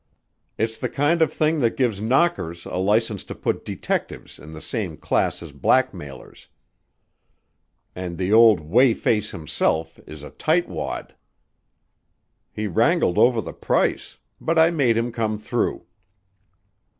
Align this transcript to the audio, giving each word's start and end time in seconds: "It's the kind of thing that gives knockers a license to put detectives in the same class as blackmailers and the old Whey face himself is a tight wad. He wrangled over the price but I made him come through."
"It's 0.57 0.79
the 0.79 0.89
kind 0.89 1.21
of 1.21 1.31
thing 1.31 1.59
that 1.59 1.77
gives 1.77 2.01
knockers 2.01 2.65
a 2.65 2.77
license 2.77 3.23
to 3.25 3.35
put 3.35 3.63
detectives 3.63 4.39
in 4.39 4.51
the 4.51 4.59
same 4.59 4.97
class 4.97 5.43
as 5.43 5.51
blackmailers 5.51 6.47
and 7.95 8.17
the 8.17 8.33
old 8.33 8.61
Whey 8.61 8.95
face 8.95 9.29
himself 9.29 9.99
is 10.07 10.23
a 10.23 10.31
tight 10.31 10.67
wad. 10.67 11.13
He 12.51 12.65
wrangled 12.65 13.19
over 13.19 13.41
the 13.41 13.53
price 13.53 14.17
but 14.39 14.57
I 14.57 14.71
made 14.71 14.97
him 14.97 15.11
come 15.11 15.37
through." 15.37 15.85